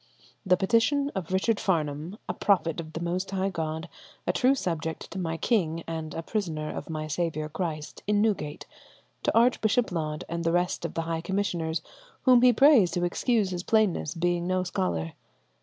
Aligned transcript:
"The 0.43 0.57
petition 0.57 1.11
of 1.13 1.31
Richard 1.31 1.59
Farnham, 1.59 2.17
a 2.27 2.33
prophet 2.33 2.79
of 2.79 2.93
the 2.93 2.99
most 2.99 3.29
high 3.29 3.49
God, 3.51 3.87
a 4.25 4.33
true 4.33 4.55
subject 4.55 5.11
to 5.11 5.19
my 5.19 5.37
king, 5.37 5.83
and 5.85 6.15
a 6.15 6.23
prisoner 6.23 6.71
of 6.71 6.89
my 6.89 7.05
saviour 7.05 7.47
Christ, 7.49 8.01
in 8.07 8.19
Newgate, 8.19 8.65
to 9.21 9.37
Archbishop 9.37 9.91
Laud 9.91 10.23
and 10.27 10.43
the 10.43 10.51
rest 10.51 10.85
of 10.85 10.95
the 10.95 11.03
high 11.03 11.21
commissioners, 11.21 11.83
whom 12.23 12.41
he 12.41 12.51
prays 12.51 12.89
to 12.93 13.03
excuse 13.05 13.51
his 13.51 13.61
plainness, 13.61 14.15
being 14.15 14.47
no 14.47 14.63
scholar. 14.63 15.13